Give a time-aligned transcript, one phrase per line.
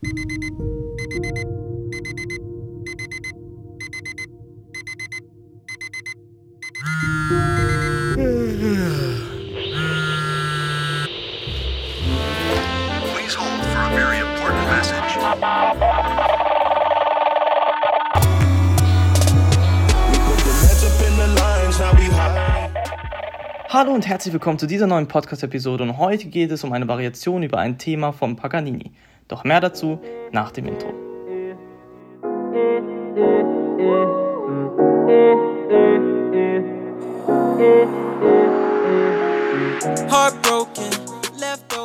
[0.00, 0.10] Hallo
[23.92, 27.58] und herzlich willkommen zu dieser neuen Podcast-Episode und heute geht es um eine Variation über
[27.58, 28.92] ein Thema von Paganini.
[29.28, 30.00] Doch mehr dazu
[30.32, 30.88] nach dem Intro.
[40.50, 41.08] Open.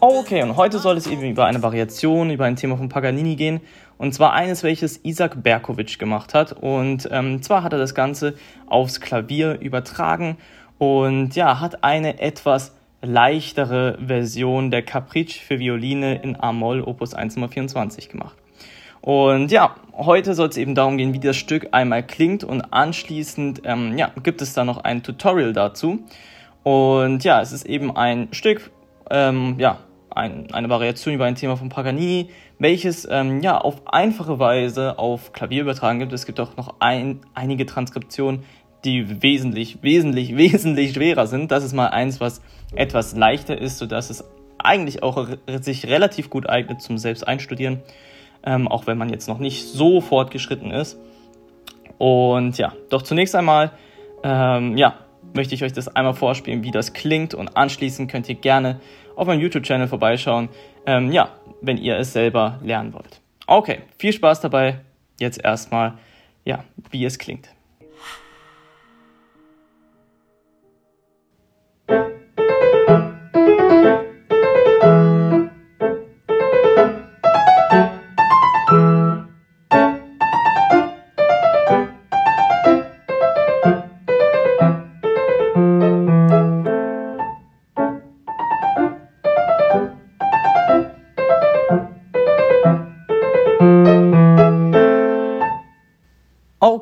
[0.00, 3.60] Okay, und heute soll es eben über eine Variation, über ein Thema von Paganini gehen.
[3.98, 6.52] Und zwar eines, welches Isaac Berkovic gemacht hat.
[6.52, 8.34] Und ähm, zwar hat er das Ganze
[8.66, 10.36] aufs Klavier übertragen
[10.78, 17.36] und ja, hat eine etwas leichtere Version der Capricci für Violine in A-Moll Opus 1
[17.36, 18.36] Nummer 24 gemacht.
[19.00, 23.62] Und ja, heute soll es eben darum gehen, wie das Stück einmal klingt und anschließend
[23.64, 26.00] ähm, ja, gibt es da noch ein Tutorial dazu.
[26.64, 28.72] Und ja, es ist eben ein Stück,
[29.08, 29.78] ähm, ja,
[30.10, 35.32] ein, eine Variation über ein Thema von Paganini, welches ähm, ja auf einfache Weise auf
[35.32, 36.12] Klavier übertragen gibt.
[36.12, 38.42] Es gibt auch noch ein, einige Transkriptionen,
[38.86, 41.50] die wesentlich, wesentlich, wesentlich schwerer sind.
[41.50, 42.40] Das ist mal eins, was
[42.74, 44.24] etwas leichter ist, sodass es
[44.58, 45.28] eigentlich auch
[45.60, 47.82] sich relativ gut eignet zum selbst einstudieren,
[48.44, 50.98] ähm, auch wenn man jetzt noch nicht so fortgeschritten ist.
[51.98, 53.72] Und ja, doch zunächst einmal,
[54.22, 54.94] ähm, ja,
[55.34, 58.80] möchte ich euch das einmal vorspielen, wie das klingt und anschließend könnt ihr gerne
[59.14, 60.48] auf meinem YouTube-Channel vorbeischauen,
[60.86, 63.20] ähm, ja, wenn ihr es selber lernen wollt.
[63.46, 64.80] Okay, viel Spaß dabei.
[65.18, 65.94] Jetzt erstmal,
[66.44, 67.48] ja, wie es klingt.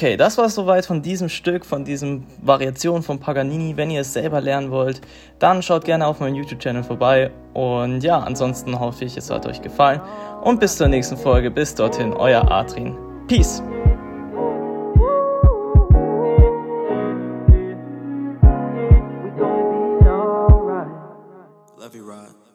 [0.00, 3.76] Okay, das war es soweit von diesem Stück, von diesem Variation von Paganini.
[3.76, 5.02] Wenn ihr es selber lernen wollt,
[5.38, 7.30] dann schaut gerne auf meinem YouTube-Channel vorbei.
[7.52, 10.00] Und ja, ansonsten hoffe ich, es hat euch gefallen.
[10.42, 11.50] Und bis zur nächsten Folge.
[11.50, 12.96] Bis dorthin, euer Adrian.
[13.26, 13.62] Peace.
[21.78, 22.49] Love you, Rod.